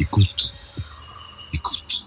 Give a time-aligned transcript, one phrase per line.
[0.00, 0.50] Écoute.
[1.52, 2.06] Écoute.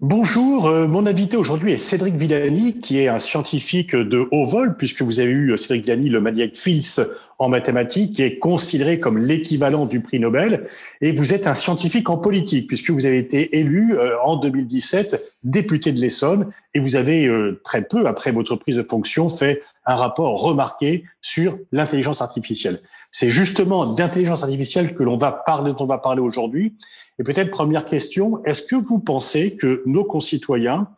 [0.00, 4.78] Bonjour, euh, mon invité aujourd'hui est Cédric Villani, qui est un scientifique de haut vol,
[4.78, 7.02] puisque vous avez eu euh, Cédric Villani, le maniaque Fils
[7.38, 10.66] en mathématiques, qui est considéré comme l'équivalent du prix Nobel.
[11.00, 15.22] Et vous êtes un scientifique en politique, puisque vous avez été élu euh, en 2017
[15.42, 17.30] député de l'Essonne, et vous avez
[17.62, 22.80] très peu, après votre prise de fonction, fait un rapport remarqué sur l'intelligence artificielle.
[23.10, 26.74] C'est justement d'intelligence artificielle que l'on va parler, dont on va parler aujourd'hui.
[27.18, 30.88] Et peut-être première question, est-ce que vous pensez que nos concitoyens,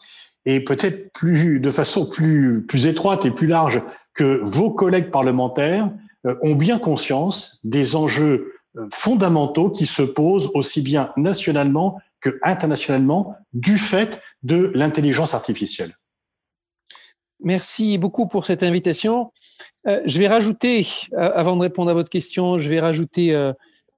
[0.47, 3.83] et peut-être plus de façon plus plus étroite et plus large
[4.14, 5.91] que vos collègues parlementaires, euh,
[6.43, 13.37] ont bien conscience des enjeux euh, fondamentaux qui se posent aussi bien nationalement que internationalement
[13.53, 15.97] du fait de l'intelligence artificielle.
[17.41, 19.33] Merci beaucoup pour cette invitation.
[19.87, 23.53] Euh, je vais rajouter, euh, avant de répondre à votre question, je vais rajouter euh,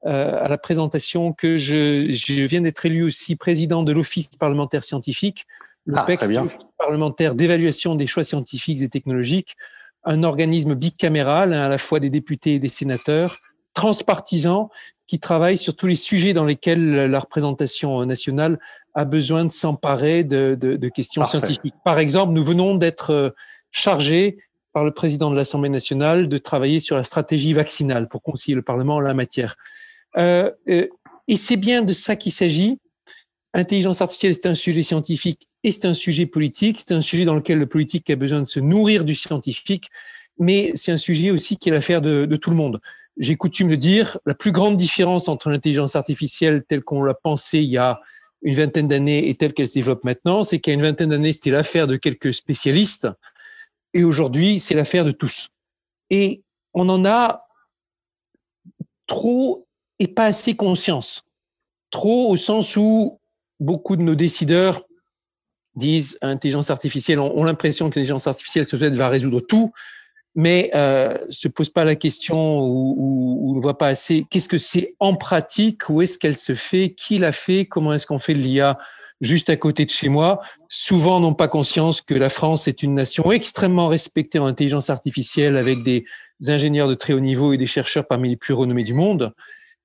[0.04, 5.46] à la présentation que je, je viens d'être élu aussi président de l'Office parlementaire scientifique,
[5.86, 6.44] l'OPEX, ah,
[6.78, 9.56] parlementaire d'évaluation des choix scientifiques et technologiques,
[10.04, 13.38] un organisme bicaméral, hein, à la fois des députés et des sénateurs,
[13.74, 14.70] transpartisan,
[15.06, 18.58] qui travaille sur tous les sujets dans lesquels la représentation nationale
[18.94, 21.74] a besoin de s'emparer de, de, de, questions scientifiques.
[21.84, 23.30] Par exemple, nous venons d'être euh,
[23.70, 24.36] chargés
[24.72, 28.62] par le président de l'Assemblée nationale de travailler sur la stratégie vaccinale pour conseiller le
[28.62, 29.56] Parlement en la matière.
[30.18, 30.86] Euh, euh,
[31.26, 32.78] et c'est bien de ça qu'il s'agit.
[33.54, 36.80] Intelligence artificielle, c'est un sujet scientifique et c'est un sujet politique.
[36.80, 39.90] C'est un sujet dans lequel le politique a besoin de se nourrir du scientifique,
[40.38, 42.80] mais c'est un sujet aussi qui est l'affaire de, tout le monde
[43.20, 47.58] j'ai coutume de dire, la plus grande différence entre l'intelligence artificielle telle qu'on l'a pensée
[47.58, 48.00] il y a
[48.42, 51.08] une vingtaine d'années et telle qu'elle se développe maintenant, c'est qu'il y a une vingtaine
[51.08, 53.08] d'années, c'était l'affaire de quelques spécialistes,
[53.92, 55.48] et aujourd'hui, c'est l'affaire de tous.
[56.10, 56.42] Et
[56.74, 57.48] on en a
[59.06, 59.66] trop
[59.98, 61.24] et pas assez conscience.
[61.90, 63.18] Trop au sens où
[63.58, 64.87] beaucoup de nos décideurs
[65.78, 69.72] disent intelligence artificielle, ont, l'impression que l'intelligence artificielle se va résoudre tout,
[70.34, 74.94] mais euh, se pose pas la question ou, ne voit pas assez qu'est-ce que c'est
[75.00, 78.78] en pratique, où est-ce qu'elle se fait, qui l'a fait, comment est-ce qu'on fait l'IA
[79.20, 80.40] juste à côté de chez moi.
[80.68, 85.56] Souvent n'ont pas conscience que la France est une nation extrêmement respectée en intelligence artificielle
[85.56, 86.04] avec des
[86.46, 89.32] ingénieurs de très haut niveau et des chercheurs parmi les plus renommés du monde.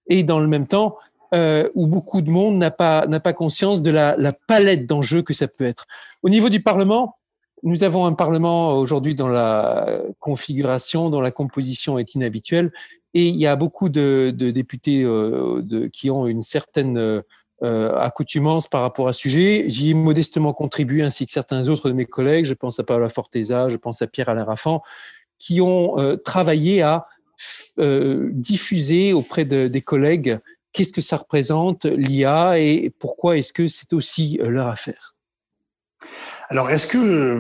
[0.08, 0.98] Et dans le même temps,
[1.34, 5.22] euh, où beaucoup de monde n'a pas, n'a pas conscience de la, la palette d'enjeux
[5.22, 5.86] que ça peut être.
[6.22, 7.18] Au niveau du Parlement,
[7.64, 12.72] nous avons un Parlement aujourd'hui dans la configuration, dont la composition est inhabituelle,
[13.14, 16.98] et il y a beaucoup de, de députés euh, de, qui ont une certaine
[17.64, 19.66] euh, accoutumance par rapport à ce sujet.
[19.70, 22.46] J'y ai modestement contribué, ainsi que certains autres de mes collègues.
[22.46, 24.82] Je pense à Paola Forteza, je pense à Pierre Alain Raffan,
[25.40, 27.08] qui ont euh, travaillé à
[27.80, 30.40] euh, diffuser auprès de, des collègues
[30.74, 35.14] qu'est-ce que ça représente l'IA et pourquoi est-ce que c'est aussi leur affaire?
[36.50, 37.40] Alors, est-ce que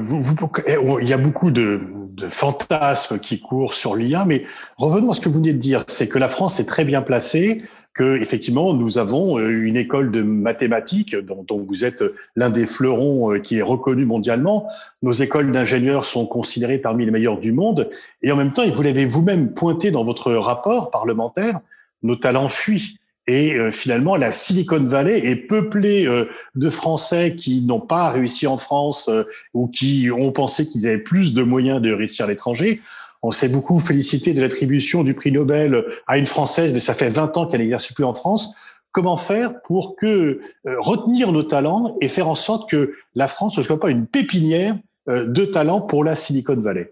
[0.68, 1.82] eh, il y a beaucoup de,
[2.30, 4.46] fantasmes qui courent sur l'IA, mais
[4.78, 7.02] revenons à ce que vous venez de dire, c'est que la France est très bien
[7.02, 12.04] placée, que effectivement nous avons euh, une école de mathématiques dont, dont vous êtes
[12.36, 14.68] l'un des fleurons euh, qui est reconnu mondialement.
[15.02, 17.90] Nos écoles d'ingénieurs sont considérées parmi les meilleures du monde,
[18.22, 21.60] et en même temps, et vous l'avez vous-même pointé dans votre rapport parlementaire,
[22.04, 22.98] nos talents fuient.
[23.28, 26.26] Et euh, finalement, la Silicon Valley est peuplée euh,
[26.56, 29.24] de Français qui n'ont pas réussi en France euh,
[29.54, 32.82] ou qui ont pensé qu'ils avaient plus de moyens de réussir à l'étranger.
[33.22, 37.08] On s'est beaucoup félicité de l'attribution du prix Nobel à une Française, mais ça fait
[37.08, 38.54] 20 ans qu'elle n'exerce plus en France.
[38.92, 43.64] Comment faire pour que retenir nos talents et faire en sorte que la France ne
[43.64, 46.92] soit pas une pépinière de talents pour la Silicon Valley?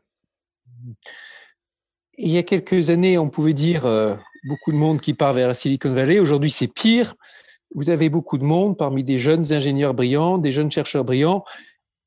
[2.17, 3.85] Il y a quelques années, on pouvait dire
[4.43, 6.19] beaucoup de monde qui part vers la Silicon Valley.
[6.19, 7.15] Aujourd'hui, c'est pire.
[7.73, 11.43] Vous avez beaucoup de monde parmi des jeunes ingénieurs brillants, des jeunes chercheurs brillants,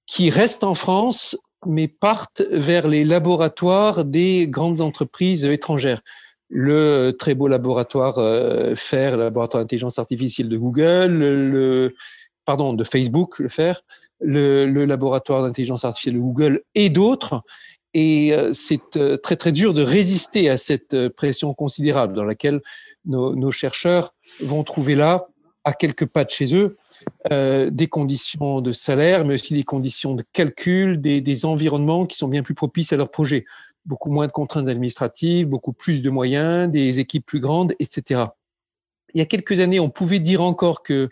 [0.07, 1.37] qui restent en France,
[1.67, 6.03] mais partent vers les laboratoires des grandes entreprises étrangères.
[6.51, 11.95] Le très beau laboratoire euh, FAIR, le laboratoire d'intelligence artificielle de Google, le,
[12.45, 13.81] pardon, de Facebook, le FAIR,
[14.21, 17.43] le, le laboratoire d'intelligence artificielle de Google et d'autres
[17.95, 22.25] et euh, c'est euh, très très dur de résister à cette euh, pression considérable dans
[22.25, 22.61] laquelle
[23.07, 25.29] nos, nos chercheurs vont trouver là,
[25.65, 26.77] à quelques pas de chez eux,
[27.33, 32.19] euh, des conditions de salaire, mais aussi des conditions de calcul, des, des, environnements qui
[32.19, 33.47] sont bien plus propices à leur projet.
[33.87, 38.27] Beaucoup moins de contraintes administratives, beaucoup plus de moyens, des équipes plus grandes, etc.
[39.15, 41.09] Il y a quelques années, on pouvait dire encore que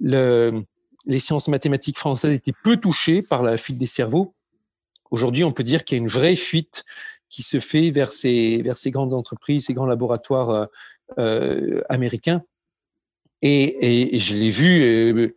[0.00, 0.62] le,
[1.04, 4.34] les sciences mathématiques françaises étaient peu touchées par la fuite des cerveaux.
[5.10, 6.84] Aujourd'hui, on peut dire qu'il y a une vraie fuite
[7.28, 10.66] qui se fait vers ces, grandes entreprises, ces grands laboratoires euh,
[11.18, 12.42] euh américains.
[13.42, 15.34] Et, je l'ai vu, euh,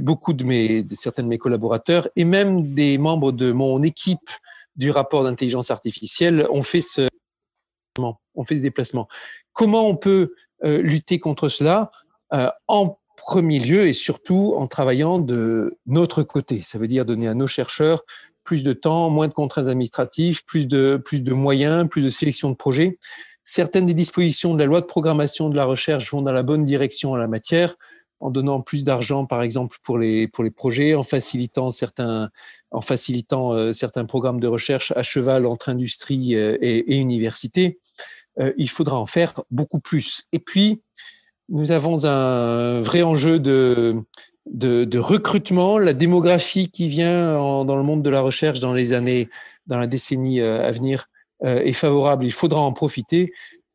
[0.00, 4.30] beaucoup de, mes, certains de mes collaborateurs et même des membres de mon équipe
[4.76, 7.08] du rapport d'intelligence artificielle ont fait ce,
[8.50, 9.08] déplacement.
[9.52, 11.90] Comment on peut lutter contre cela?
[12.66, 16.62] En premier lieu et surtout en travaillant de notre côté.
[16.62, 18.04] Ça veut dire donner à nos chercheurs
[18.48, 22.48] plus de temps, moins de contraintes administratives, plus de, plus de moyens, plus de sélection
[22.48, 22.98] de projets.
[23.44, 26.64] Certaines des dispositions de la loi de programmation de la recherche vont dans la bonne
[26.64, 27.76] direction en la matière,
[28.20, 32.30] en donnant plus d'argent, par exemple, pour les, pour les projets, en facilitant certains,
[32.70, 37.80] en facilitant euh, certains programmes de recherche à cheval entre industrie euh, et, université.
[38.40, 40.22] Euh, il faudra en faire beaucoup plus.
[40.32, 40.80] Et puis,
[41.50, 44.02] nous avons un vrai enjeu de,
[44.50, 45.78] de, de recrutement.
[45.78, 49.28] La démographie qui vient en, dans le monde de la recherche dans les années,
[49.66, 51.06] dans la décennie à venir
[51.44, 52.24] est favorable.
[52.24, 53.32] Il faudra en profiter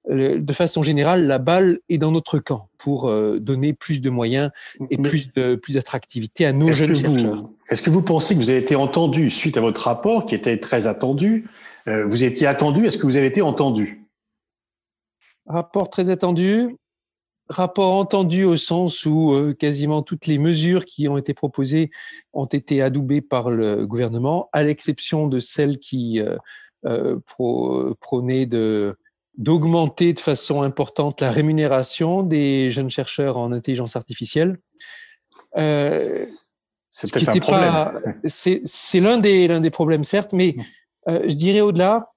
[0.09, 4.51] de façon générale, la balle est dans notre camp pour euh, donner plus de moyens
[4.89, 7.49] et plus de plus d'attractivité à nos jeunes chercheurs.
[7.69, 10.57] Est-ce que vous pensez que vous avez été entendu suite à votre rapport qui était
[10.57, 11.47] très attendu?
[11.87, 12.85] Euh, Vous étiez attendu?
[12.85, 14.03] Est-ce que vous avez été entendu?
[15.47, 16.75] Rapport très attendu.
[17.49, 21.91] Rapport entendu au sens où euh, quasiment toutes les mesures qui ont été proposées
[22.31, 26.21] ont été adoubées par le gouvernement, à l'exception de celles qui
[27.99, 28.97] prônaient de
[29.37, 34.59] d'augmenter de façon importante la rémunération des jeunes chercheurs en intelligence artificielle.
[35.57, 36.25] Euh,
[36.89, 38.19] c'est peut-être un problème.
[38.25, 40.55] C'est l'un des, l'un des problèmes, certes, mais
[41.07, 42.11] euh, je dirais au-delà,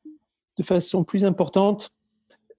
[0.59, 1.91] de façon plus importante,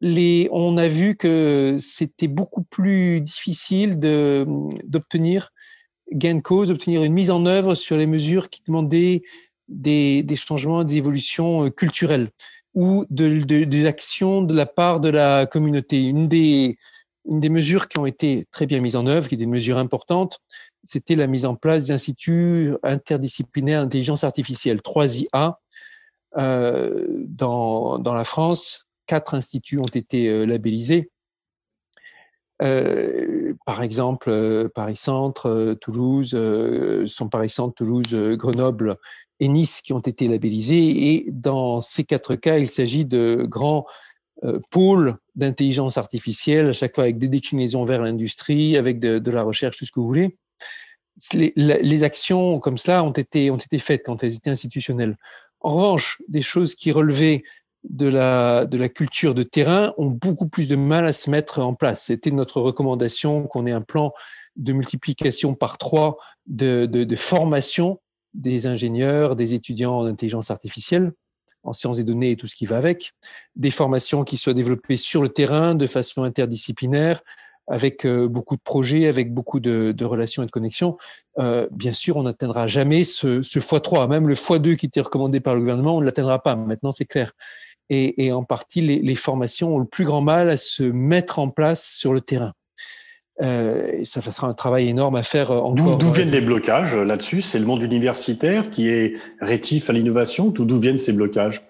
[0.01, 5.51] les, on a vu que c'était beaucoup plus difficile d'obtenir
[6.11, 9.23] gain de cause, d'obtenir une mise en œuvre sur les mesures qui demandaient
[9.67, 12.29] des, des changements, des évolutions euh, culturelles
[12.73, 16.05] ou de, de, des actions de la part de la communauté.
[16.05, 16.77] Une des,
[17.25, 19.77] une des mesures qui ont été très bien mises en œuvre, qui est des mesures
[19.77, 20.39] importantes,
[20.83, 25.55] c'était la mise en place d'instituts interdisciplinaires d'intelligence artificielle, 3IA.
[26.35, 31.09] Euh, dans, dans la France, quatre instituts ont été euh, labellisés.
[32.61, 36.35] Euh, par exemple, euh, Paris Centre, euh, Toulouse,
[37.07, 38.97] son Paris Centre, Toulouse, Grenoble
[39.39, 41.13] et Nice qui ont été labellisés.
[41.13, 43.85] Et dans ces quatre cas, il s'agit de grands
[44.69, 49.41] pôles d'intelligence artificielle, à chaque fois avec des déclinaisons vers l'industrie, avec de, de, la
[49.41, 50.37] recherche, tout ce que vous voulez.
[51.33, 55.17] Les, les, actions comme cela ont été, ont été faites quand elles étaient institutionnelles.
[55.61, 57.43] En revanche, des choses qui relevaient
[57.89, 61.59] de la, de la culture de terrain ont beaucoup plus de mal à se mettre
[61.59, 62.05] en place.
[62.05, 64.13] C'était notre recommandation qu'on ait un plan
[64.55, 66.17] de multiplication par trois
[66.47, 67.99] de, de, formation
[68.33, 71.13] des ingénieurs, des étudiants en intelligence artificielle,
[71.63, 73.13] en sciences des données et tout ce qui va avec,
[73.55, 77.21] des formations qui soient développées sur le terrain de façon interdisciplinaire,
[77.69, 80.97] avec euh, beaucoup de projets, avec beaucoup de, de relations et de connexions.
[81.37, 84.07] Euh, bien sûr, on n'atteindra jamais ce, ce x3.
[84.07, 86.55] Même le x2 qui était recommandé par le gouvernement, on ne l'atteindra pas.
[86.55, 87.33] Maintenant, c'est clair
[87.89, 91.39] et, et en partie les, les, formations ont le plus grand mal à se mettre
[91.39, 92.53] en place sur le terrain.
[93.41, 95.97] Euh, et ça sera un travail énorme à faire euh, encore.
[95.97, 97.41] D'où viennent les blocages euh, là-dessus?
[97.41, 100.47] C'est le monde universitaire qui est rétif à l'innovation?
[100.47, 101.63] D'où viennent ces blocages?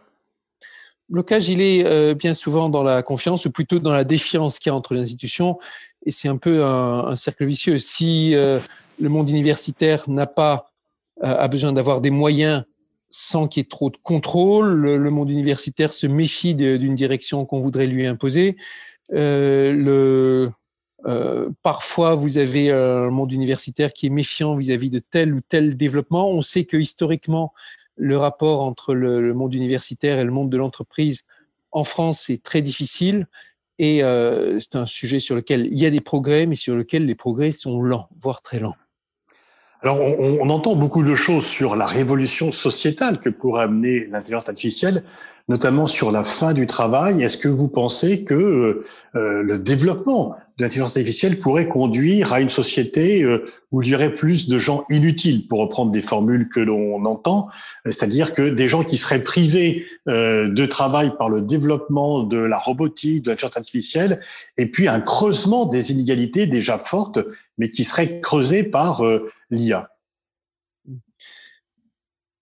[1.10, 4.70] Blocage, il est euh, bien souvent dans la confiance ou plutôt dans la défiance qu'il
[4.70, 5.58] y a entre les institutions.
[6.06, 7.80] Et c'est un peu un, un, cercle vicieux.
[7.80, 8.60] Si euh,
[9.00, 10.66] le monde universitaire n'a pas
[11.24, 12.64] euh, a besoin d'avoir des moyens
[13.10, 14.74] sans qu'il y ait trop de contrôle.
[14.74, 18.58] Le, le monde universitaire se méfie d'une direction qu'on voudrait lui imposer.
[19.14, 20.52] Euh, le,
[21.06, 25.42] euh, parfois, vous avez un monde universitaire qui est méfiant vis-à-vis -vis de tel ou
[25.42, 26.30] tel développement.
[26.30, 27.54] On sait que historiquement,
[27.96, 31.24] le rapport entre le, le monde universitaire et le monde de l'entreprise
[31.72, 33.28] en France est très difficile.
[33.80, 37.06] Et euh, c'est un sujet sur lequel il y a des progrès, mais sur lequel
[37.06, 38.76] les progrès sont lents, voire très lents.
[39.84, 45.04] Alors, on, entend beaucoup de choses sur la révolution sociétale que pourrait amener l'intelligence artificielle,
[45.48, 47.24] notamment sur la fin du travail.
[47.24, 48.86] Est-ce que vous pensez que euh,
[49.16, 53.96] euh le développement de l'intelligence artificielle pourrait conduire à une société euh, où il y
[53.96, 57.50] aurait plus de gens inutiles, pour reprendre des formules que l'on entend,
[57.86, 62.58] c'est-à-dire que des gens qui seraient privés euh, de travail par le développement de la
[62.58, 64.22] robotique, de l'intelligence artificielle,
[64.58, 67.20] et puis un creusement des inégalités déjà fortes
[67.58, 69.90] mais qui serait creusé par euh, l'IA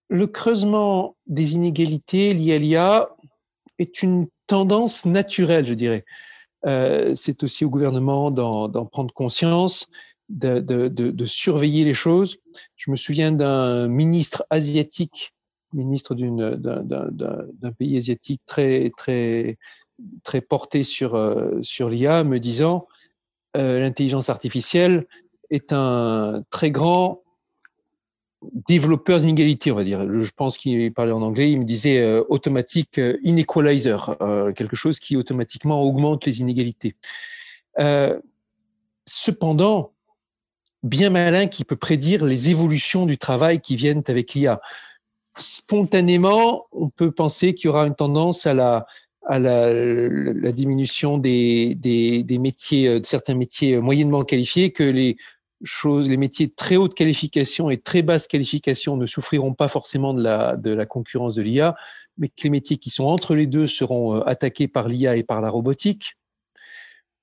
[0.10, 3.10] Le creusement des inégalités liées à l'IA
[3.80, 6.06] est une tendance naturelle, je dirais.
[6.66, 9.88] Euh, c'est aussi au gouvernement d'en prendre conscience,
[10.30, 12.38] de, de, de, de, surveiller les choses.
[12.76, 15.34] Je me souviens d'un ministre asiatique,
[15.74, 19.58] ministre d'un pays asiatique très, très,
[20.24, 22.88] très porté sur, euh, sur l'IA, me disant
[23.54, 25.08] l'intelligence artificielle
[25.50, 27.22] est un très grand
[28.54, 30.02] développeur d'inégalité, on va dire.
[30.22, 34.76] Je pense qu'il parlait en anglais, il me disait euh, automatique euh, inequalizer, euh, quelque
[34.76, 36.96] chose qui automatiquement augmente les inégalités.
[39.06, 39.92] cependant,
[40.84, 44.62] bien malin qui peut prédire les évolutions du travail qui viennent avec l'IA.
[45.38, 48.86] Spontanément, on peut penser qu'il y aura une tendance à la,
[49.28, 55.18] à la, diminution des, des, métiers, de certains métiers moyennement qualifiés, que les
[55.86, 60.22] les métiers de très haute qualification et très basse qualification ne souffriront pas forcément de
[60.22, 61.76] la, concurrence de l'IA,
[62.18, 65.24] mais que les métiers qui sont entre les deux seront euh, attaqués par l'IA et
[65.24, 66.18] par la robotique.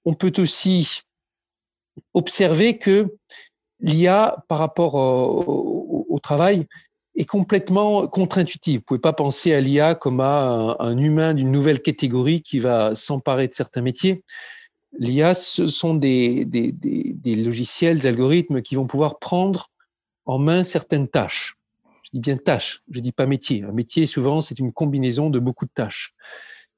[0.05, 1.03] On peut aussi
[2.15, 3.15] observer que
[3.81, 6.67] l'IA, par rapport au, travail,
[7.15, 8.81] est complètement contre-intuitive.
[8.81, 12.95] Vous pouvez pas penser à l'IA comme à un humain d'une nouvelle catégorie qui va
[12.95, 14.25] s'emparer de certains métiers.
[14.99, 19.71] L'IA, ce sont des, des, des, logiciels, des algorithmes qui vont pouvoir prendre
[20.27, 21.57] en main certaines tâches.
[22.03, 23.63] Je dis bien tâches, je dis pas métier.
[23.63, 26.15] Un métier, souvent, c'est une combinaison de beaucoup de tâches.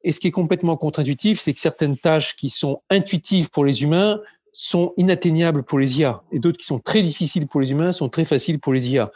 [0.03, 3.83] Et ce qui est complètement contre-intuitif, c'est que certaines tâches qui sont intuitives pour les
[3.83, 4.21] humains
[4.53, 8.09] sont inatteignables pour les IA, et d'autres qui sont très difficiles pour les humains sont
[8.09, 9.11] très faciles pour les IA.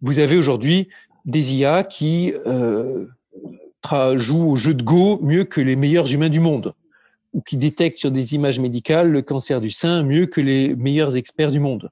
[0.00, 0.88] Vous avez aujourd'hui
[1.24, 3.06] des IA qui euh,
[4.14, 6.74] jouent au jeu de Go mieux que les meilleurs humains du monde
[7.34, 11.16] ou qui détectent sur des images médicales le cancer du sein mieux que les meilleurs
[11.16, 11.90] experts du monde,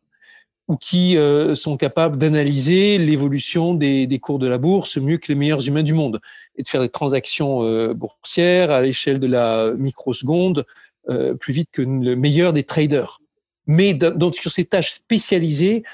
[0.69, 5.35] ou qui euh, sont capables d'analyser l'évolution des, cours de la bourse mieux que les
[5.35, 6.21] meilleurs humains du monde,
[6.57, 10.65] et de faire des transactions euh, boursières à l'échelle de la microseconde
[11.11, 13.21] euh, plus vite que le meilleur des traders.
[13.67, 15.85] Mais donc sur ces tâches spécialisées,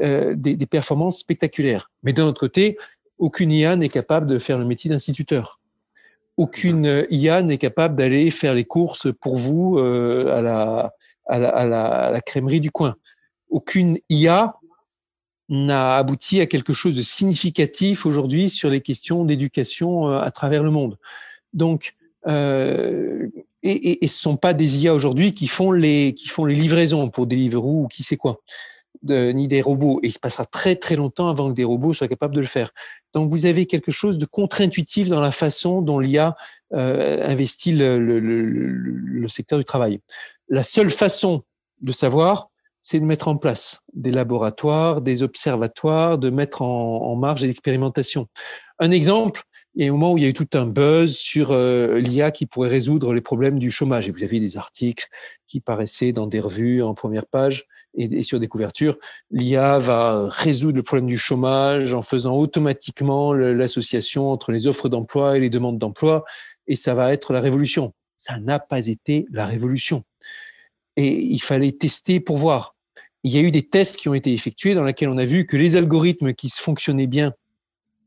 [0.00, 1.90] des, des performances spectaculaires.
[2.02, 2.76] Mais d'un autre côté,
[3.18, 5.58] aucune IA n'est capable de faire le métier d'instituteur
[6.36, 10.92] aucune IA n'est capable d'aller faire les courses pour vous euh, à, la,
[11.26, 12.96] à, la, à, la, à, la, crèmerie du coin.
[13.48, 14.56] Aucune IA
[15.48, 20.62] n'a abouti à quelque chose de significatif aujourd'hui sur les questions d'éducation euh, à travers
[20.62, 20.98] le monde.
[21.52, 21.94] Donc,
[22.26, 23.28] euh,
[23.62, 26.54] et, et, et, ce sont pas des IA aujourd'hui qui font les qui font les
[26.54, 28.40] livraisons pour Deliveroo ou qui sait quoi
[29.02, 30.00] ni des robots.
[30.02, 32.46] Et il se passera très très longtemps avant que des robots soient capables de le
[32.46, 32.72] faire.
[33.14, 36.36] Donc vous avez quelque chose de contre-intuitif dans la façon dont l'IA
[36.74, 40.00] euh, investit le, le, secteur du travail.
[40.48, 41.42] La seule façon
[41.80, 42.50] de savoir,
[42.80, 47.50] c'est de mettre en place des laboratoires, des observatoires, de mettre en, en marge des
[47.50, 48.28] expérimentations.
[48.78, 49.42] Un exemple,
[49.76, 51.98] il y a un moment où il y a eu tout un buzz sur euh,
[51.98, 54.08] l'IA qui pourrait résoudre les problèmes du chômage.
[54.08, 55.06] Et vous avez des articles
[55.46, 58.98] qui paraissaient dans des revues en première page et, sur des couvertures,
[59.30, 65.36] l'IA va résoudre le problème du chômage en faisant automatiquement l'association entre les offres d'emploi
[65.36, 66.24] et les demandes d'emploi,
[66.66, 67.94] et ça va être la révolution.
[68.16, 70.04] Ça n'a pas été la révolution.
[70.96, 72.74] Et il fallait tester pour voir.
[73.22, 75.46] Il y a eu des tests qui ont été effectués dans lesquels on a vu
[75.46, 77.34] que les algorithmes qui fonctionnaient bien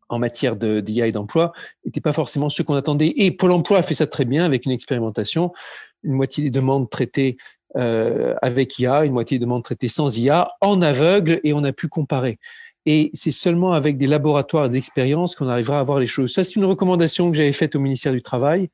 [0.09, 1.53] en matière d'IA et d'emploi
[1.85, 3.13] n'étaient pas forcément ceux qu'on attendait.
[3.15, 5.53] Et Pôle emploi a fait ça très bien avec une expérimentation.
[6.03, 7.37] Une moitié des demandes traitées
[7.75, 11.71] euh, avec IA, une moitié de demandes traitées sans IA, en aveugle, et on a
[11.71, 12.39] pu comparer.
[12.85, 16.33] Et c'est seulement avec des laboratoires d'expérience qu'on arrivera à voir les choses.
[16.33, 18.69] Ça, c'est une recommandation que j'avais faite au ministère du Travail,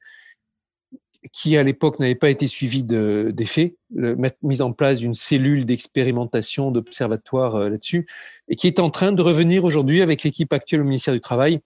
[1.34, 6.72] qui à l'époque n'avait pas été suivie d'effet, de, mise en place d'une cellule d'expérimentation,
[6.72, 8.08] d'observatoire euh, là-dessus,
[8.48, 11.60] et qui est en train de revenir aujourd'hui avec l'équipe actuelle au ministère du Travail,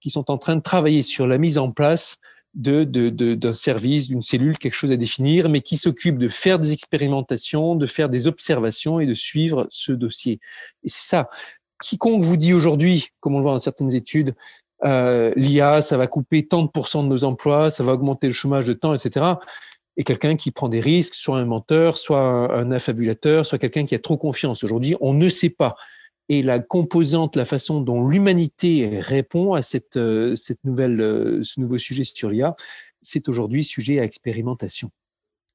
[0.00, 2.18] qui sont en train de travailler sur la mise en place
[2.54, 6.28] de, de, de, d'un service, d'une cellule, quelque chose à définir, mais qui s'occupe de
[6.28, 10.40] faire des expérimentations, de faire des observations et de suivre ce dossier.
[10.84, 11.28] Et c'est ça.
[11.82, 14.34] Quiconque vous dit aujourd'hui, comme on le voit dans certaines études,
[14.84, 18.72] euh, l'IA, ça va couper tant de nos emplois, ça va augmenter le chômage de
[18.72, 19.26] temps, etc.
[19.96, 23.94] Et quelqu'un qui prend des risques, soit un menteur, soit un affabulateur, soit quelqu'un qui
[23.94, 24.64] a trop confiance.
[24.64, 25.76] Aujourd'hui, on ne sait pas
[26.28, 31.60] et la composante, la façon dont l'humanité répond à cette, euh, cette nouvelle, euh, ce
[31.60, 32.56] nouveau sujet sur l'IA,
[33.02, 34.90] c'est aujourd'hui sujet à expérimentation.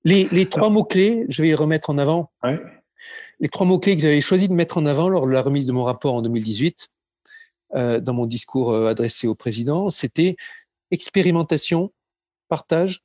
[0.04, 2.32] Les, les trois mots-clés, je vais les remettre en avant.
[2.44, 2.60] Ouais.
[3.40, 5.72] Les trois mots-clés que j'avais choisi de mettre en avant lors de la remise de
[5.72, 6.90] mon rapport en 2018,
[7.76, 10.36] euh, dans mon discours euh, adressé au président, c'était
[10.92, 11.92] expérimentation,
[12.48, 13.04] partage,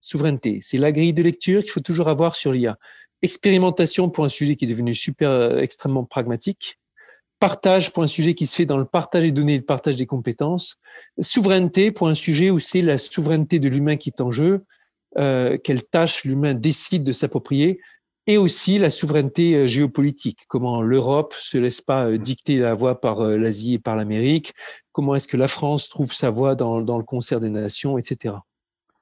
[0.00, 0.60] souveraineté.
[0.62, 2.78] C'est la grille de lecture qu'il faut toujours avoir sur l'IA.
[3.22, 6.78] Expérimentation pour un sujet qui est devenu super extrêmement pragmatique,
[7.38, 9.96] partage pour un sujet qui se fait dans le partage des données et le partage
[9.96, 10.76] des compétences,
[11.20, 14.64] souveraineté pour un sujet où c'est la souveraineté de l'humain qui est en jeu,
[15.18, 17.80] euh, quelle tâche l'humain décide de s'approprier,
[18.26, 23.00] et aussi la souveraineté euh, géopolitique, comment l'Europe se laisse pas euh, dicter la voie
[23.00, 24.52] par euh, l'Asie et par l'Amérique,
[24.92, 28.34] comment est-ce que la France trouve sa voie dans, dans le concert des nations, etc.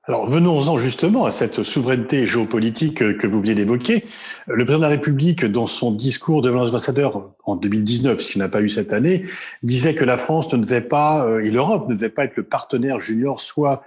[0.06, 4.04] Alors venons-en justement à cette souveraineté géopolitique que vous venez d'évoquer.
[4.46, 8.50] Le président de la République, dans son discours devant l'ambassadeur en 2019, ce qu'il n'a
[8.50, 9.24] pas eu cette année,
[9.62, 12.42] disait que la France ne devait pas, euh, et l'Europe ne devait pas être le
[12.42, 13.82] partenaire junior soit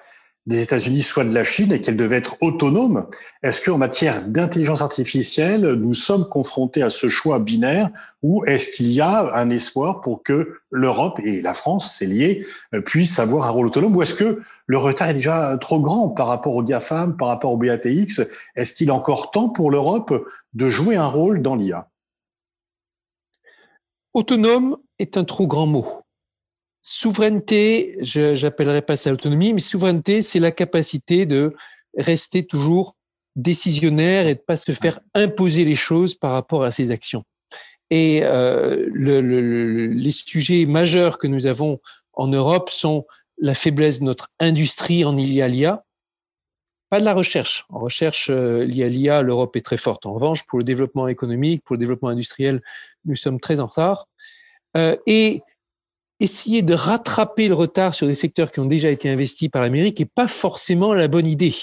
[0.48, 3.08] des États-Unis, soit de la Chine, et qu'elle devait être autonome.
[3.44, 7.90] Est-ce qu'en matière d'intelligence artificielle, nous sommes confrontés à ce choix binaire,
[8.24, 12.48] ou est-ce qu'il y a un espoir pour que l'Europe et la France, c'est lié,
[12.74, 16.10] euh, puissent avoir un rôle autonome, ou est-ce que le retard est déjà trop grand
[16.10, 18.22] par rapport au GAFAM, par rapport au BATX
[18.56, 20.14] Est-ce qu'il est encore temps pour l'Europe
[20.54, 21.90] de jouer un rôle dans l'IA
[24.14, 26.07] Autonome est un trop grand mot.
[26.90, 31.54] Souveraineté, je n'appellerai pas ça l'autonomie, mais souveraineté, c'est la capacité de
[31.98, 32.96] rester toujours
[33.36, 37.26] décisionnaire et de pas se faire imposer les choses par rapport à ses actions.
[37.90, 41.82] Et euh, le, le, les sujets majeurs que nous avons
[42.14, 43.06] en Europe sont
[43.38, 45.84] la faiblesse de notre industrie en ILIA,
[46.90, 47.66] pas de la recherche.
[47.68, 50.06] En recherche, euh, l'IA, l'Europe est très forte.
[50.06, 52.62] En revanche, pour le développement économique, pour le développement industriel,
[53.04, 54.08] nous sommes très en retard.
[54.78, 55.42] Euh, et
[56.20, 60.00] essayer de rattraper le retard sur des secteurs qui ont déjà été investis par l'Amérique
[60.00, 61.54] n'est pas forcément la bonne idée.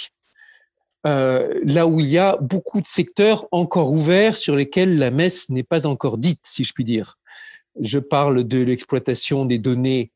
[1.06, 5.50] Euh, là où il y a beaucoup de secteurs encore ouverts sur lesquels la messe
[5.50, 7.18] n'est pas encore dite, si je puis dire.
[7.80, 10.12] Je parle de l'exploitation des données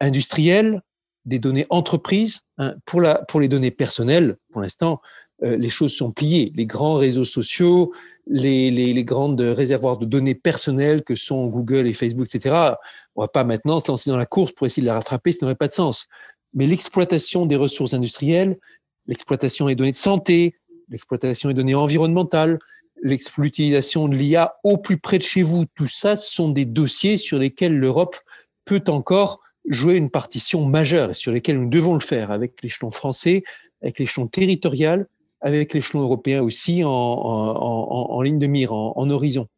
[0.00, 0.80] industrielles,
[1.26, 2.40] des données entreprises.
[2.58, 2.76] Hein.
[2.86, 5.00] Pour, les données personnelles, pour l'instant,
[5.42, 6.52] les choses sont pliées.
[6.54, 7.92] Les grands réseaux sociaux,
[8.26, 12.74] les, les, grandes réservoirs de données personnelles que sont Google et Facebook, etc.
[13.16, 15.38] On va pas maintenant se lancer dans la course pour essayer de la rattraper, ça
[15.42, 16.06] n'aurait pas de sens.
[16.54, 18.58] Mais l'exploitation des ressources industrielles,
[19.06, 20.54] l'exploitation des données de santé,
[20.88, 22.58] l'exploitation des données environnementales,
[23.02, 27.16] l'utilisation de l'IA au plus près de chez vous, tout ça ce sont des dossiers
[27.16, 28.16] sur lesquels l'Europe
[28.64, 32.90] peut encore jouer une partition majeure et sur lesquels nous devons le faire avec l'échelon
[32.90, 33.42] français,
[33.80, 35.06] avec l'échelon territorial,
[35.42, 39.48] avec l'échelon européen aussi en, en, en, ligne de mire, en, horizon.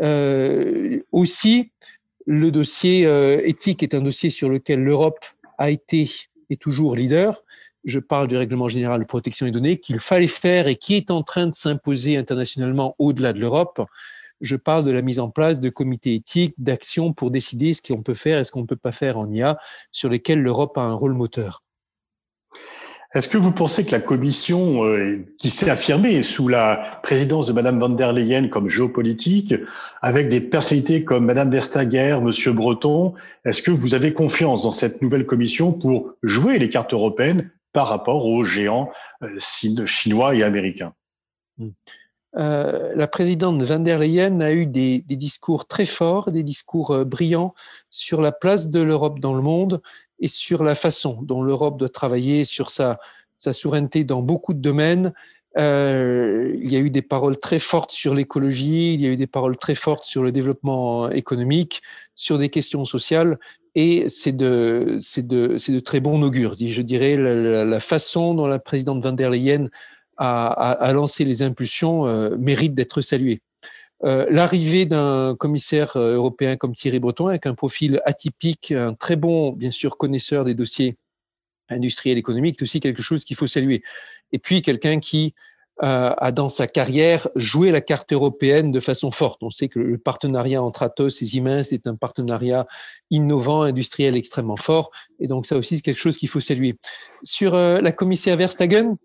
[0.00, 1.72] Euh, aussi,
[2.26, 5.24] le dossier euh, éthique est un dossier sur lequel l'Europe
[5.58, 6.08] a été
[6.50, 7.42] et toujours leader.
[7.84, 11.10] Je parle du règlement général de protection des données qu'il fallait faire et qui est
[11.10, 13.80] en train de s'imposer internationalement au-delà de l'Europe.
[14.40, 18.02] Je parle de la mise en place de comités éthiques, d'actions pour décider ce qu'on
[18.02, 19.58] peut faire et ce qu'on ne peut pas faire en IA,
[19.90, 21.64] sur lesquels l'Europe a un rôle moteur.
[23.14, 27.54] Est-ce que vous pensez que la Commission, euh, qui s'est affirmée sous la présidence de
[27.54, 29.54] Madame van der Leyen comme géopolitique,
[30.02, 33.14] avec des personnalités comme Madame Verstager, Monsieur Breton,
[33.46, 37.88] est-ce que vous avez confiance dans cette nouvelle Commission pour jouer les cartes européennes par
[37.88, 38.90] rapport aux géants
[39.22, 39.38] euh,
[39.86, 40.92] chinois et américains?
[41.56, 41.70] Hmm.
[42.36, 47.06] euh, la présidente van der Leyen a eu des, des discours très forts, des discours
[47.06, 47.54] brillants
[47.88, 49.80] sur la place de l'Europe dans le monde
[50.20, 52.98] et sur la façon dont l'Europe doit travailler sur sa,
[53.36, 55.12] sa souveraineté dans beaucoup de domaines.
[55.56, 59.16] Euh, il y a eu des paroles très fortes sur l'écologie, il y a eu
[59.16, 61.82] des paroles très fortes sur le développement économique,
[62.14, 63.38] sur des questions sociales,
[63.74, 66.54] et c'est de, c'est de, c'est de très bon augure.
[66.58, 69.68] Je dirais la, la, façon dont la présidente van der Leyen
[70.16, 73.40] a, a, a lancé les impulsions euh, mérite d'être saluée.
[74.04, 79.16] Euh, l'arrivée d'un commissaire euh, européen comme Thierry Breton, avec un profil atypique, un très
[79.16, 80.96] bon, bien sûr, connaisseur des dossiers
[81.68, 83.82] industriels économiques, c'est aussi quelque chose qu'il faut saluer.
[84.32, 85.34] Et puis, quelqu'un qui
[85.82, 89.42] euh, a, dans sa carrière, joué la carte européenne de façon forte.
[89.42, 92.66] On sait que le partenariat entre Atos et Siemens est un partenariat
[93.10, 94.92] innovant, industriel extrêmement fort.
[95.18, 96.78] Et donc, ça aussi, c'est quelque chose qu'il faut saluer.
[97.22, 98.96] Sur la commissaire Verstagen,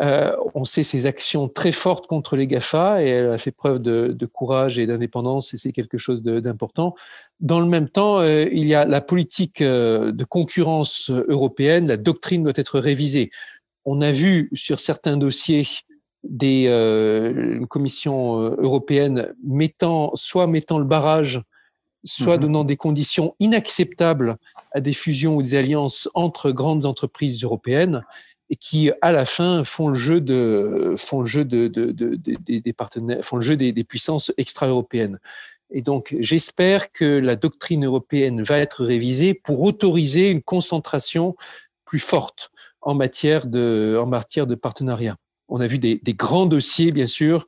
[0.00, 3.80] euh, on sait ses actions très fortes contre les GAFA et elle a fait preuve
[3.80, 6.94] de, courage et d'indépendance et c'est quelque chose d'important.
[7.40, 11.98] Dans le même temps, euh, il y a la politique euh, de concurrence européenne, la
[11.98, 13.30] doctrine doit être révisée.
[13.84, 15.66] On a vu sur certains dossiers
[16.22, 16.68] des
[17.70, 21.42] commissions européennes mettant, soit mettant le barrage,
[22.04, 22.40] soit mm-hmm.
[22.40, 24.36] donnant des conditions inacceptables
[24.72, 28.02] à des fusions ou des alliances entre grandes entreprises européennes
[28.50, 32.16] et qui à la fin font le jeu de font le jeu de, de, de,
[32.16, 35.18] des partenaires font le jeu des, puissances extra-européennes.
[35.70, 41.36] Et donc j'espère que la doctrine européenne va être révisée pour autoriser une concentration
[41.84, 45.16] plus forte en matière de en matière de partenariat.
[45.48, 47.46] On a vu des grands dossiers bien sûr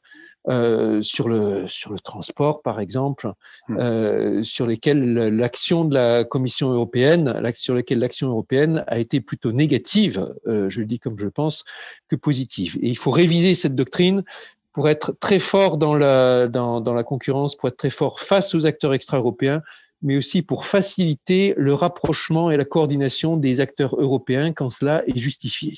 [0.48, 3.32] euh, sur le sur le transport par exemple,
[3.68, 3.76] hmm.
[3.78, 9.52] euh, sur lesquels l'action de la Commission européenne, sur lesquels l'action européenne a été plutôt
[9.52, 11.64] négative, euh, je le dis comme je le pense,
[12.08, 12.76] que positive.
[12.82, 14.24] Et il faut réviser cette doctrine
[14.72, 18.52] pour être très fort dans la dans, dans la concurrence, pour être très fort face
[18.56, 19.62] aux acteurs extra-européens,
[20.02, 25.18] mais aussi pour faciliter le rapprochement et la coordination des acteurs européens quand cela est
[25.18, 25.74] justifié.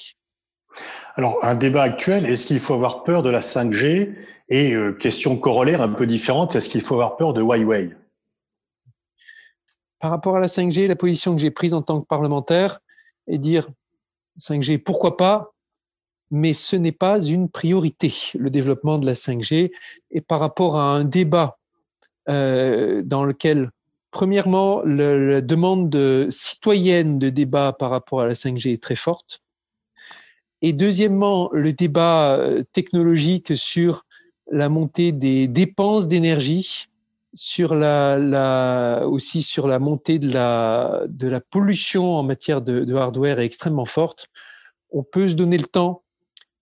[1.16, 4.14] Alors, un débat actuel, est-ce qu'il faut avoir peur de la 5G
[4.48, 7.96] Et euh, question corollaire un peu différente, est-ce qu'il faut avoir peur de Huawei?
[10.00, 12.80] Par rapport à la 5G, la position que j'ai prise en tant que parlementaire
[13.26, 13.68] est dire
[14.40, 15.54] 5G, pourquoi pas,
[16.30, 19.70] mais ce n'est pas une priorité, le développement de la 5G.
[20.10, 21.58] Et par rapport à un débat
[22.28, 23.70] euh, dans lequel,
[24.10, 29.43] premièrement, la demande de, citoyenne de débat par rapport à la 5G est très forte,
[30.64, 34.06] et deuxièmement, le débat euh, technologique sur
[34.50, 36.86] la montée des dépenses d'énergie,
[37.34, 42.94] sur la, la, aussi sur la montée de la, de la pollution en matière de,
[42.94, 44.28] hardware est extrêmement forte.
[44.90, 46.02] On peut se donner le temps,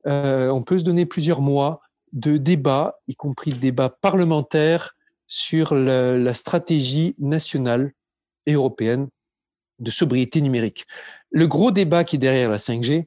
[0.09, 1.81] euh, on peut se donner plusieurs mois
[2.13, 4.97] de débats, y compris de débats parlementaires,
[5.29, 7.93] sur la stratégie nationale
[8.47, 9.09] et européenne
[9.79, 10.87] de sobriété numérique.
[11.31, 13.07] Le gros débat qui est derrière la 5G,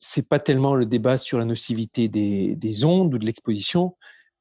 [0.00, 3.96] c'est pas tellement le débat sur la nocivité des, des ondes ou de l'exposition,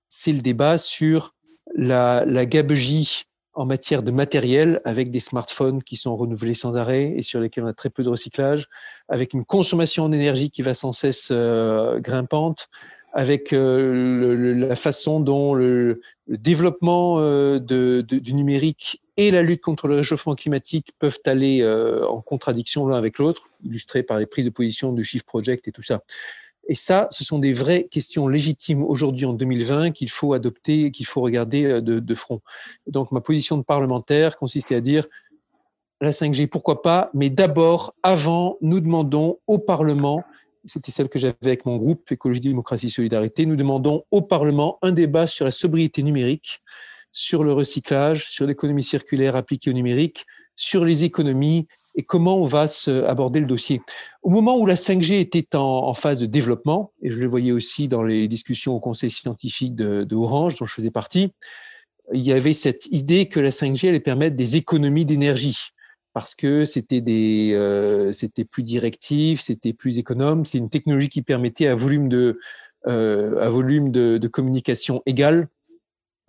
[0.08, 1.36] c'est le débat sur
[1.76, 7.14] la, la gabegie en matière de matériel avec des smartphones qui sont renouvelés sans arrêt
[7.16, 8.68] et sur lesquels on a très peu de recyclage,
[9.10, 12.70] avec une consommation d'énergie qui va sans cesse euh, grimpante,
[13.14, 19.96] avec euh, la façon dont le, développement euh, du numérique et la lutte contre le
[19.96, 24.52] réchauffement climatique peuvent aller euh, en contradiction l'un avec l'autre, illustré par les prises de
[24.52, 26.04] position du Shift Project et tout ça.
[26.68, 31.08] Et ça, ce sont des vraies questions légitimes aujourd'hui en 2020 qu'il faut adopter, qu'il
[31.08, 32.42] faut regarder de, de, front.
[32.86, 35.08] Donc ma position de parlementaire consistait à dire
[36.00, 40.24] la 5G, pourquoi pas, mais d'abord, avant, nous demandons au Parlement
[40.70, 43.46] c'était celle que j'avais avec mon groupe Écologie, Démocratie, Solidarité.
[43.46, 46.62] Nous demandons au Parlement un débat sur la sobriété numérique,
[47.12, 52.46] sur le recyclage, sur l'économie circulaire appliquée au numérique, sur les économies et comment on
[52.46, 52.68] va
[53.08, 53.82] aborder le dossier.
[54.22, 57.88] Au moment où la 5G était en, phase de développement, et je le voyais aussi
[57.88, 61.34] dans les discussions au conseil scientifique de, de Orange, dont je faisais partie,
[62.14, 65.72] il y avait cette idée que la 5G allait permettre des économies d'énergie
[66.20, 66.66] parce que
[67.54, 70.46] euh, c'était plus directif, c'était plus économe.
[70.46, 72.38] C'est une technologie qui permettait à volume de,
[72.88, 75.48] euh, communication égal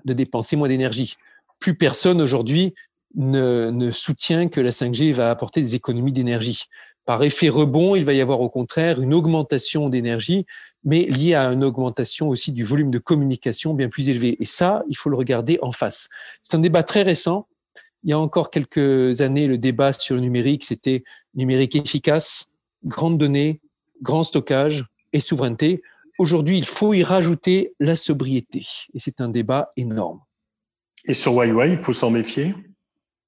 [0.05, 1.16] de dépenser moins d'énergie.
[1.59, 2.72] Plus personne aujourd'hui
[3.16, 6.66] ne, soutient que la 5G va apporter des économies d'énergie.
[7.05, 10.46] Par effet rebond, il va y avoir au contraire une augmentation d'énergie,
[10.85, 14.40] mais liée à une augmentation aussi du volume de communication bien plus élevé.
[14.40, 16.09] Et ça, il faut le regarder en face.
[16.44, 17.48] C'est un débat très récent
[18.03, 22.49] il y a encore quelques années, le débat sur le numérique, c'était numérique efficace,
[22.85, 23.61] grande donnée,
[24.03, 25.83] grand stockage et souveraineté.
[26.19, 28.67] Aujourd'hui, il faut y rajouter la sobriété.
[28.95, 30.21] Et c'est un débat énorme.
[31.07, 32.55] Et sur Huawei, il faut s'en méfier?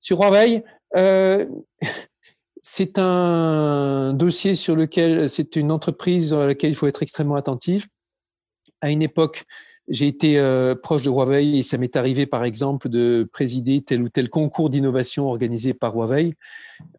[0.01, 0.65] Sur Huawei,
[0.97, 1.47] euh,
[2.61, 7.89] c'est un dossier sur lequel c'est une entreprise à laquelle il faut être extrêmement attentif.
[8.81, 9.45] À une époque,
[9.88, 14.03] j'ai été euh, proche de Huawei et ça m'est arrivé, par exemple, de présider tel
[14.03, 16.35] ou tel concours d'innovation organisé par Huawei.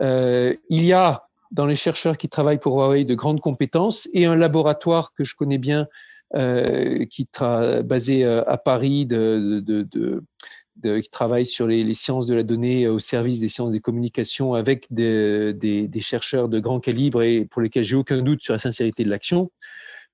[0.01, 4.25] Euh, il y a dans les chercheurs qui travaillent pour Huawei de grandes compétences et
[4.25, 5.87] un laboratoire que je connais bien
[6.35, 12.97] euh, qui est basé à Paris qui travaille sur les, sciences de la donnée au
[12.97, 17.83] service des sciences des communications avec des, des chercheurs de grand calibre et pour lesquels
[17.83, 19.51] j'ai aucun doute sur la sincérité de l'action.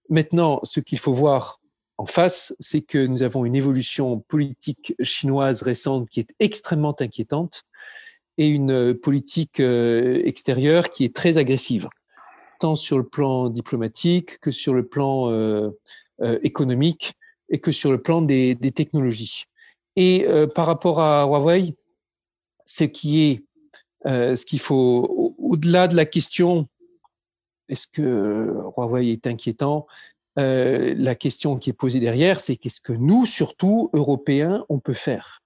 [0.09, 1.59] Maintenant, ce qu'il faut voir
[1.99, 7.65] en face, c'est que nous avons une évolution politique chinoise récente qui est extrêmement inquiétante
[8.37, 11.89] et une politique euh, extérieure qui est très agressive,
[12.61, 15.71] tant sur le plan diplomatique que sur le plan euh,
[16.21, 17.15] euh, économique
[17.49, 19.43] et que sur le plan des, technologies.
[19.97, 21.75] Et euh, par rapport à Huawei,
[22.63, 23.43] ce qui est,
[24.05, 26.69] euh, ce qu'il faut, au-delà de la question,
[27.67, 29.85] est-ce que Huawei est inquiétant
[30.39, 34.93] euh, la question qui est posée derrière, c'est qu'est-ce que nous, surtout Européens, on peut
[34.93, 35.41] faire?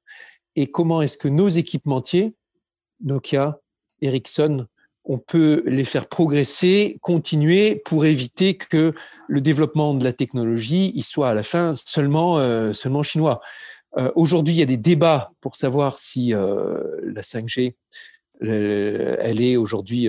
[0.55, 2.35] Et comment est-ce que nos équipementiers,
[3.01, 3.53] Nokia,
[4.01, 4.67] Ericsson,
[5.03, 8.93] on peut les faire progresser, continuer pour éviter que
[9.27, 13.41] le développement de la technologie il soit à la fin seulement, euh, seulement chinois?
[13.97, 17.75] Euh, Aujourd'hui, il y a des débats pour savoir si la 5G,
[18.41, 20.07] elle est aujourd'hui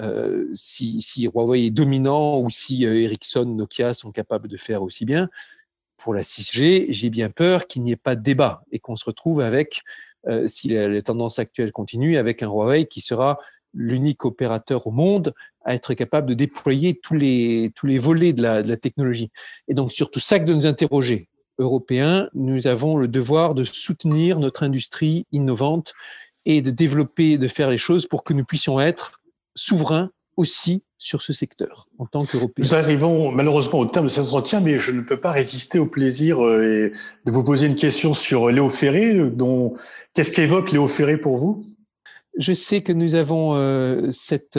[0.00, 4.82] euh, si, si, Huawei est dominant ou si euh, Ericsson, Nokia sont capables de faire
[4.82, 5.28] aussi bien.
[5.96, 9.04] Pour la 6G, j'ai bien peur qu'il n'y ait pas de débat et qu'on se
[9.04, 9.82] retrouve avec,
[10.26, 13.38] euh, si les tendances actuelles continuent, avec un Huawei qui sera
[13.74, 18.42] l'unique opérateur au monde à être capable de déployer tous les, tous les volets de
[18.42, 19.30] la, de la technologie.
[19.68, 21.28] Et donc, sur tout ça que de nous interroger,
[21.58, 25.94] Européens, nous avons le devoir de soutenir notre industrie innovante
[26.44, 29.21] et de développer, de faire les choses pour que nous puissions être
[29.54, 32.64] souverain aussi sur ce secteur en tant qu'Européens.
[32.64, 35.86] Nous arrivons malheureusement au terme de cet entretien, mais je ne peux pas résister au
[35.86, 36.92] plaisir de
[37.26, 39.14] vous poser une question sur Léo Ferré.
[39.30, 39.74] Dont
[40.14, 41.62] qu'est-ce qu'évoque Léo Ferré pour vous?
[42.38, 44.58] Je sais que nous avons cette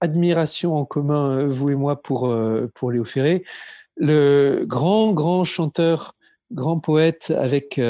[0.00, 2.32] admiration en commun, vous et moi, pour
[2.74, 3.42] pour Léo Ferré,
[3.96, 6.14] le grand grand chanteur,
[6.52, 7.80] grand poète avec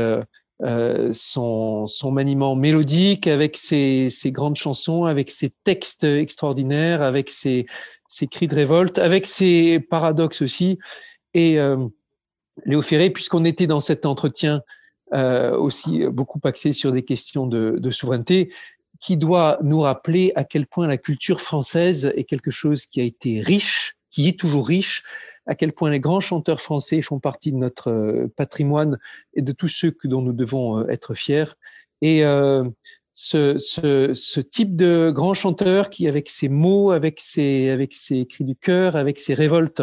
[0.65, 7.29] euh, son, son, maniement mélodique, avec ses, ses, grandes chansons, avec ses textes extraordinaires, avec
[7.29, 7.67] ses,
[8.09, 10.79] ses, cris de révolte, avec ses paradoxes aussi.
[11.35, 11.77] Et euh,
[12.65, 14.63] Léo Ferré, puisqu'on était dans cet entretien
[15.13, 18.51] euh, aussi beaucoup axé sur des questions de, de souveraineté,
[19.01, 23.05] qui doit nous rappeler à quel point la culture française est quelque chose qui a
[23.05, 25.03] été riche, qui est toujours riche,
[25.45, 28.99] à quel point les grands chanteurs français font partie de notre euh, patrimoine
[29.35, 31.57] et de tous ceux dont nous devons euh, être fiers.
[32.01, 32.65] Et euh,
[33.11, 38.25] ce, ce, ce, type de grand chanteur qui, avec ses mots, avec ses, avec ses
[38.27, 39.83] cris du cœur, avec ses révoltes,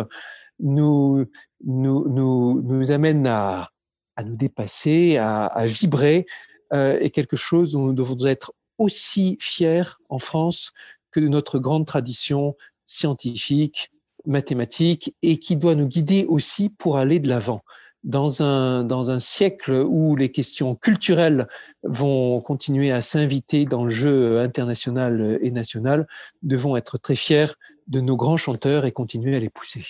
[0.60, 1.26] nous,
[1.66, 3.70] nous, nous, nous amène à,
[4.16, 6.26] à nous dépasser, à, à vibrer,
[6.72, 10.72] euh, est quelque chose dont nous devons être aussi fiers en France
[11.12, 13.92] que de notre grande tradition scientifique,
[14.26, 17.62] mathématique et qui doit nous guider aussi pour aller de l'avant.
[18.04, 21.48] Dans un, dans un siècle où les questions culturelles
[21.84, 26.08] vont continuer à s'inviter dans le jeu international et national,
[26.42, 27.54] devons être très fiers
[27.88, 29.86] de nos grands chanteurs et continuer à les pousser.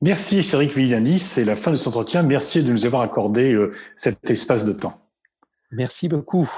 [0.00, 2.22] Merci Cédric Villani, c'est la fin de cet entretien.
[2.22, 5.00] Merci de nous avoir accordé euh, cet espace de temps.
[5.70, 6.50] Merci beaucoup.